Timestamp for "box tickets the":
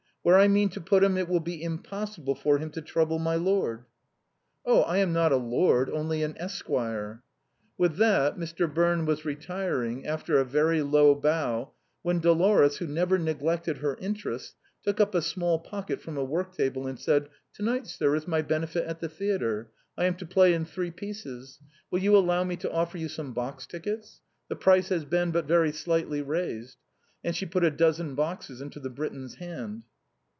23.33-24.55